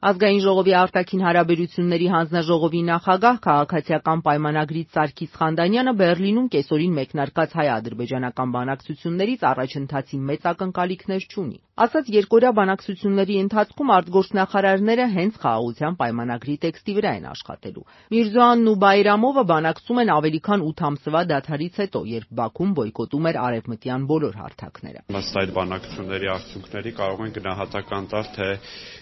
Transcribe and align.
Ազգային 0.00 0.38
ժողովի 0.42 0.72
արտաքին 0.80 1.22
հարաբերությունների 1.26 2.06
հանձնաժողովի 2.12 2.78
նախագահ, 2.86 3.40
Քաղաքացիական 3.46 4.22
պայմանագրից 4.28 4.94
Սարգիս 4.96 5.34
Խանդանյանը 5.40 5.92
Բեռլինում 6.00 6.46
կեսօրին 6.54 6.94
մեկնարկած 6.98 7.56
հայ-ադրբեջանական 7.60 8.54
բանակցություններից 8.54 9.44
առաջընթացի 9.50 10.20
մեծ 10.30 10.46
ակնկալիքներ 10.56 11.26
չունի։ 11.28 11.58
Ասաց 11.80 12.08
երկօրյա 12.12 12.48
բանակցությունների 12.58 13.36
ընթացքում 13.40 13.90
արտգործնախարարները 13.94 15.04
հենց 15.14 15.36
Խաղաղության 15.40 15.94
պայմանագրի 16.00 16.56
տեքստի 16.64 16.94
վրա 16.98 17.12
են 17.16 17.28
աշխատելու։ 17.30 17.84
Միրզոյանն 18.12 18.68
ու 18.68 18.74
Բայրամովը 18.84 19.44
բանակցում 19.48 20.00
են 20.04 20.12
ավելի 20.12 20.40
քան 20.44 20.64
ութ 20.68 20.82
ամսվա 20.90 21.22
դադարից 21.30 21.80
հետո, 21.80 22.02
երբ 22.20 22.28
Բաքուն 22.40 22.74
բոյկոտում 22.76 23.28
էր 23.30 23.40
արևմտյան 23.48 24.04
բոլոր 24.12 24.36
հարթակները։ 24.44 25.00
Ըստ 25.20 25.40
այդ 25.40 25.54
բանակցությունների 25.56 26.30
արդյունքների 26.36 26.92
կարող 27.00 27.24
ենք 27.24 27.40
գնահատական 27.40 28.04
տալ, 28.12 28.28
թե 28.36 28.48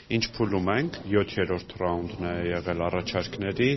ինչ 0.08 0.24
փուլում 0.38 0.68
ենք։ 0.78 0.94
7-րդ 1.08 1.74
ռաունդն 1.82 2.28
է 2.28 2.34
եղել 2.48 2.80
առաջարկների։ 2.86 3.70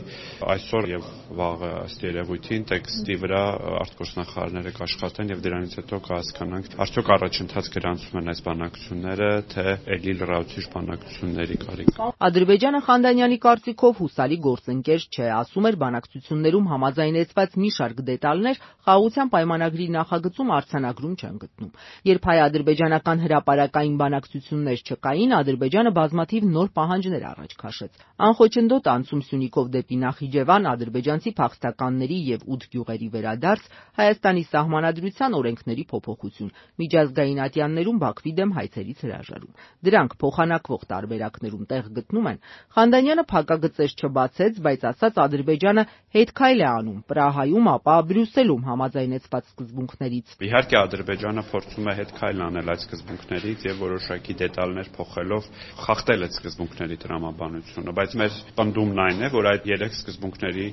Այսօր 0.51 0.87
եւ 0.91 1.09
վաղը 1.41 1.71
ըստ 1.81 2.05
երևույթին 2.07 2.63
տեքստի 2.71 3.17
վրա 3.25 3.41
արտգործնախարարները 3.81 4.73
կաշխատեն 4.77 5.33
եւ 5.35 5.43
դրանից 5.47 5.75
հետո 5.81 5.99
կհասկանանք 6.07 6.71
արդյոք 6.85 7.11
առաջընթաց 7.17 7.71
գրանցում 7.75 8.21
են 8.21 8.31
այս 8.31 8.43
բանակցությունները, 8.91 9.27
թե 9.51 9.63
ելի 9.95 10.13
լրացուցիչ 10.19 10.65
բանակցությունների 10.71 11.57
կարիք։ 11.61 11.99
Ադրբեջանը 12.27 12.79
Խանդանյանի 12.87 13.37
կարծիքով 13.45 13.93
հուսալի 14.01 14.37
գործընկեր 14.45 15.01
չէ, 15.11 15.27
ասում 15.31 15.67
էր 15.71 15.75
բանակցություններում 15.83 16.65
համաձայնեցված 16.71 17.55
մի 17.61 17.69
շարք 17.77 18.01
դետալներ 18.11 18.55
խաղաղության 18.81 19.31
պայմանագրի 19.31 19.87
նախագծում 19.95 20.51
արձանագրում 20.57 21.15
չեն 21.21 21.35
գտնում։ 21.41 21.71
Երբ 22.11 22.23
հայ-ադրբեջանական 22.31 23.17
հրապարակային 23.21 23.95
բանակցություններ 24.01 24.79
չկային, 24.91 25.31
Ադրբեջանը 25.41 25.91
բազմաթիվ 26.01 26.41
նոր 26.51 26.67
պահանջներ 26.81 27.23
առաջ 27.31 27.51
քաշեց։ 27.61 27.91
Անխոչնդոտ 28.21 28.85
անցում 28.91 29.21
Սյունիքով 29.31 29.65
դեպի 29.71 29.97
Նախիջևան, 30.01 30.67
ադրբեջանցի 30.71 31.31
փախստականների 31.41 32.17
եւ 32.31 32.41
ութ 32.51 32.61
գյուղերի 32.71 33.07
վերադարձ, 33.15 33.61
Հայաստանի 34.01 34.43
Սահմանադրության 34.51 35.37
օրենքների 35.41 35.85
փոփոխություն, 35.91 36.53
միջազգային 36.81 37.41
ատյաններում 37.45 38.01
Բաքվի 38.01 38.31
դեմ 38.41 38.51
հայցերից 38.81 39.01
հրաժարում։ 39.05 39.53
Դրանք 39.85 40.13
փոխանակվող 40.21 40.81
տարբերակներում 40.91 41.65
տեղ 41.71 41.85
գտնում 41.97 42.27
են։ 42.31 42.37
Խանդանյանը 42.75 43.23
փակագծեր 43.31 43.91
չբացեց, 44.01 44.59
բայց 44.65 44.81
ասաց 44.91 45.19
Ադրբեջանը 45.21 45.83
հետքայլ 46.17 46.61
է 46.61 46.67
անում 46.71 46.99
Պրահայում, 47.11 47.69
ապա 47.71 47.95
Բրյուսելում 48.11 48.65
համաձայնեցված 48.71 49.43
սկզբունքներից։ 49.51 50.35
Իհարկե 50.41 50.75
Ադրբեջանը 50.81 51.43
փորձում 51.51 51.85
է 51.91 51.95
հետքայլ 52.01 52.43
անել 52.47 52.71
այդ 52.71 52.81
սկզբունքներից 52.85 53.65
եւ 53.71 53.81
որոշակի 53.85 54.33
դետալներ 54.41 54.91
փոխելով 54.97 55.49
խախտել 55.85 56.25
այդ 56.25 56.35
սկզբունքների 56.41 56.97
տրամաբանությունը, 57.05 57.95
բայց 58.01 58.17
մեր 58.21 58.37
պնդումն 58.57 59.01
այն 59.05 59.21
է, 59.21 59.31
որ 59.35 59.49
այդ 59.51 59.69
երեք 59.71 59.97
սկզբունքների 60.01 60.67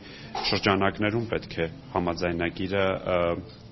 շրջանակներում 0.49 1.27
պետք 1.33 1.57
է 1.59 1.71
համաձայնագիրը 1.99 2.85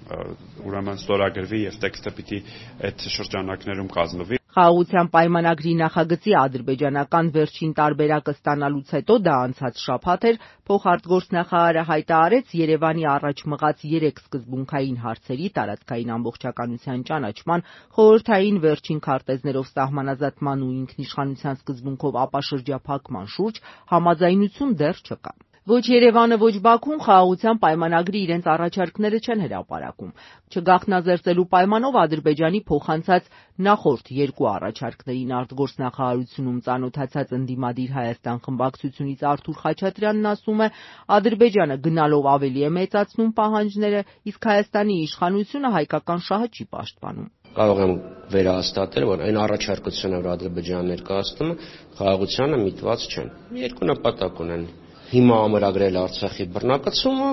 ուրեմն 0.06 0.98
ստորագրվի 1.02 1.62
եւ 1.66 1.78
տեքստը 1.82 2.10
պիտի 2.16 2.42
այդ 2.88 3.06
շրջանակներում 3.16 3.88
կազմվի։ 3.96 4.38
Խաղաղության 4.56 5.08
պայմանագրի 5.12 5.72
նախագծի 5.78 6.32
ադրբեջանական 6.40 7.26
վերջին 7.34 7.72
տարբերակը 7.76 8.32
ստանալուց 8.36 8.92
հետո 8.96 9.16
դա 9.26 9.34
անցած 9.46 9.82
շաբաթ 9.86 10.22
էր, 10.30 10.38
փոխարտգործնախարարը 10.70 11.82
հայտարարեց 11.90 12.54
Երևանի 12.60 13.04
առաջ 13.16 13.42
մղած 13.52 13.84
երեք 13.90 14.22
սկզբունքային 14.24 14.96
հարցերի՝ 15.04 15.50
տարածքային 15.58 16.14
ամբողջականության 16.16 17.04
ճանաչման, 17.10 17.66
խորհրդային 17.98 18.60
վերջին 18.64 19.00
քարտեզներով 19.08 19.66
սահմանազատման 19.76 20.64
ու 20.64 20.72
ինքնիշխանության 20.80 21.60
սկզբունքով 21.60 22.20
ապաշրջափակման 22.24 23.28
շուրջ 23.36 23.60
համաձայնություն 23.92 24.78
դեռ 24.80 25.04
չկա։ 25.04 25.36
Ոչ 25.66 25.82
Երևանը, 25.90 26.36
ոչ 26.38 26.52
Բաքուն 26.62 27.00
Խաղաղության 27.02 27.56
պայմանագրի 27.62 28.20
իրենց 28.26 28.44
առաջարկները 28.52 29.18
չեն 29.26 29.40
հրապարակում։ 29.44 30.12
Չգաղտնազերծելու 30.54 31.44
պայմանով 31.54 31.98
Ադրբեջանի 32.02 32.60
փոխանցած 32.68 33.26
նախորդ 33.66 34.12
երկու 34.18 34.46
առաջարկներին 34.50 35.32
արտգործնախարարությունում 35.40 36.60
ծանոթացած 36.68 37.34
ընդդիմադիր 37.40 37.90
Հայաստան 37.98 38.38
խմբակցությունից 38.46 39.26
Արթուր 39.32 39.58
Խաչատրյանն 39.66 40.30
ասում 40.36 40.62
է՝ 40.62 40.70
Ադրբեջանը 41.18 41.80
գնալով 41.90 42.30
ավելի 42.36 42.62
է 42.62 42.70
մեծացնում 42.78 43.34
պահանջները, 43.42 44.06
իսկ 44.30 44.50
Հայաստանի 44.54 45.02
իշխանությունը 45.10 45.74
հայկական 45.82 46.26
շահը 46.30 46.48
չի 46.54 46.70
պաշտպանում 46.78 47.28
կարող 47.56 47.78
եմ 47.82 47.92
վերահաստատել, 48.36 49.04
որ 49.08 49.20
այն 49.26 49.36
առաջարկությունները, 49.42 50.24
որ 50.26 50.32
Ադրբեջանը 50.36 50.90
ներկայացնում 50.92 51.52
է, 51.52 51.60
խաղաղությանը 51.96 52.58
միտված 52.66 53.06
չեն։ 53.16 53.30
Երկու 53.64 53.88
նպատակ 53.96 54.42
ունեն 54.44 54.66
հիմա 55.12 55.36
ամրագրել 55.46 55.96
Արցախի 56.02 56.44
բռնակցումը, 56.56 57.30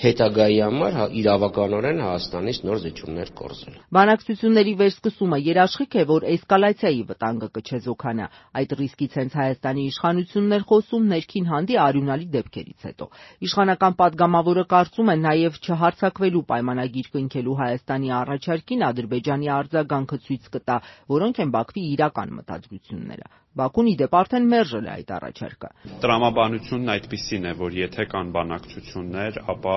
հետագայի 0.00 0.58
համար 0.62 0.94
հա, 0.96 1.04
իրավականորեն 1.20 2.00
Հայաստանից 2.04 2.58
նոր 2.66 2.78
զիջումներ 2.82 3.30
կորզել։ 3.40 3.78
Բանակցությունների 3.96 4.74
վերսկսումը 4.80 5.38
երաշխիք 5.46 5.96
է, 6.00 6.04
որ 6.10 6.26
էսկալացիայի 6.30 7.02
վտանգը 7.10 7.48
կչեզոքանա։ 7.56 8.28
Այդ 8.60 8.74
ռիսկից 8.80 9.18
հենց 9.20 9.36
Հայաստանի 9.40 9.84
իշխանությունն 9.90 10.56
էր 10.56 10.64
խոսում 10.70 11.10
ներքին 11.10 11.50
հանդի 11.50 11.78
արյունալի 11.90 12.28
դեպքերից 12.38 12.86
հետո։ 12.90 13.10
Իշխանական 13.50 13.98
падգամավորը 14.00 14.64
կարծում 14.70 15.10
է 15.10 15.16
նաև 15.26 15.60
չհարցակվելու 15.60 16.46
պայմանագիր 16.54 17.12
կնքելու 17.18 17.58
Հայաստանի 17.60 18.14
առաջարկին 18.20 18.86
Ադրբեջանի 18.90 19.52
արձագանքը 19.58 20.22
ցույց 20.30 20.50
կտա, 20.54 20.80
որոնք 21.18 21.44
են 21.44 21.54
Բաքվի 21.58 21.86
իրական 21.98 22.34
մտադրությունները։ 22.40 23.30
Բաքուն 23.58 23.88
ի 23.90 23.92
դեպ 23.98 24.12
արդեն 24.14 24.44
մերժել 24.50 24.84
է 24.86 24.90
այդ 24.92 25.08
առաջարկը։ 25.16 25.68
Տրամաբանությունն 26.02 26.92
այդպիսին 26.94 27.48
է, 27.50 27.54
որ 27.58 27.78
եթե 27.80 28.04
կան 28.12 28.28
բանակցություններ, 28.36 29.40
ապա 29.54 29.74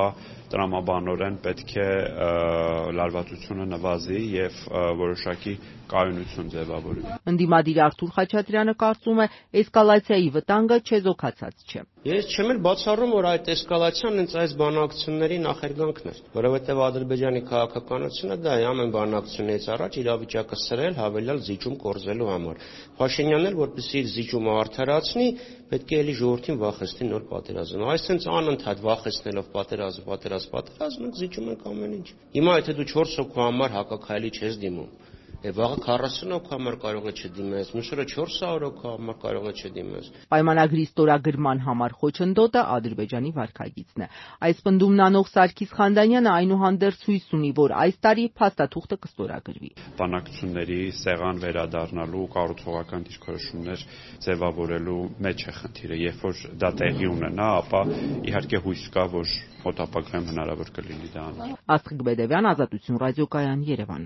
տրամաբանորեն 0.53 1.38
պետք 1.44 1.72
է 1.84 1.88
լարվածությունը 3.00 3.66
նվազի 3.74 4.19
եւ 4.34 4.59
որոշակի 5.02 5.56
կայունություն 5.94 6.52
ձևավորվի։ 6.53 7.16
Ընդդիմադիր 7.31 7.80
Արթուր 7.86 8.12
Խաչատրյանը 8.18 8.74
կարծում 8.84 9.19
է, 9.24 9.25
էսկալացիայի 9.62 10.30
վտանգը 10.38 10.78
չեզոքացած 10.90 11.66
չէ։ 11.74 11.81
Ես 12.03 12.31
չեմ 12.34 12.50
էլ 12.53 12.59
բացառում, 12.66 13.12
որ 13.16 13.25
այդ 13.30 13.50
էսկալացիան 13.53 14.18
հենց 14.19 14.34
այս 14.44 14.53
բանակցությունների 14.59 15.38
նախերգանքն 15.44 16.09
էր, 16.14 16.18
որովհետև 16.34 16.81
Ադրբեջանի 16.88 17.41
քաղաքականությունը 17.47 18.38
դա 18.44 18.56
է 18.59 18.66
ամեն 18.74 18.91
բանակցությունից 18.97 19.68
առաջ 19.74 19.97
իրավիճակը 20.03 20.59
սրել 20.64 20.97
հավելյալ 21.00 21.40
զիջում 21.47 21.78
կորզելու 21.84 22.31
համար։ 22.34 22.64
Փաշինյանն 23.00 23.47
էլ 23.53 23.58
որպեսզի 23.64 23.97
իր 24.03 24.09
զիջումը 24.14 24.53
արդարացնի, 24.64 25.28
պետք 25.74 25.94
է 25.94 26.00
էլի 26.03 26.14
ժողովրդին 26.20 26.58
վախեցնի 26.64 27.06
նոր 27.08 27.24
պատերազմ։ 27.31 27.84
Այսինքն 27.94 28.34
անընդհատ 28.34 28.84
վախեցնելով 28.84 29.47
պատերազմ, 29.53 30.03
պատերազմ, 30.12 30.43
պատերազմ, 30.54 31.04
մենք 31.04 31.18
զիջում 31.20 31.50
ենք 31.54 31.64
ամեն 31.72 31.94
ինչ։ 31.98 32.08
Հիմա 32.34 32.54
եթե 32.59 32.76
դու 32.80 32.88
4 32.94 33.16
հոգու 33.20 33.44
համար 33.44 33.76
հակակայելի 33.78 34.31
չես 34.38 34.59
դիմում, 34.64 34.92
վաղը 35.52 35.78
40 35.84 36.31
հոգու 36.31 36.52
համար 36.54 36.76
կարող 36.80 37.08
է 37.09 37.14
չդիմես, 37.20 37.72
մյուս 37.76 37.90
օրը 37.96 38.06
400 38.14 38.64
հոգու 38.64 38.92
համար 38.94 39.18
կարող 39.24 39.48
է 39.50 39.54
չդիմես։ 39.59 40.06
Պայմանագրի 40.31 40.86
ստորագրման 40.88 41.64
համար 41.68 41.96
խոչընդոտը 42.00 42.64
Ադրբեջանի 42.76 43.31
վարկագիծն 43.36 44.06
է։ 44.06 44.08
Այս 44.48 44.62
պնդումն 44.64 45.03
անող 45.08 45.32
Սարգիս 45.34 45.74
Խանդանյանը 45.78 46.32
այնուհանդերձ 46.34 47.06
հույս 47.09 47.28
ունի, 47.38 47.52
որ 47.59 47.76
այս 47.84 48.00
տարի 48.08 48.26
փաստաթուղթը 48.40 48.98
կստորագրվի։ 49.03 49.72
Բանակցությունների 50.00 50.80
սեղան 51.03 51.42
վերադառնալու 51.44 52.28
կառուցողական 52.38 53.08
դիրքորոշումներ 53.12 53.88
ձևավորելու 54.24 55.02
մեջ 55.28 55.44
է 55.44 55.56
խնդիրը։ 55.59 56.00
Երբ 56.03 56.24
որ 56.24 56.46
դա 56.64 56.72
տեղի 56.84 57.09
ունենա, 57.14 57.50
ապա 57.64 57.82
իհարկե 58.32 58.64
հույս 58.64 58.88
կա, 58.96 59.08
որ 59.14 59.36
մոտ 59.64 59.78
ապագայում 59.84 60.26
հնարավոր 60.28 60.70
կլինի 60.76 61.09
դա 61.14 61.22
անել։ 61.30 61.52
Աստղիկ 61.76 62.02
Բեդևյան, 62.08 62.48
Ազատություն 62.52 62.98
ռադիոկայան, 63.03 63.62
Երևան։ 63.70 64.02